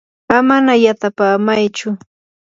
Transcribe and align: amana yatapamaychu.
amana 0.37 0.71
yatapamaychu. 0.83 1.89